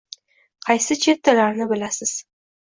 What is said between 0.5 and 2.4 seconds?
Qaysi chet tillarini bilasiz?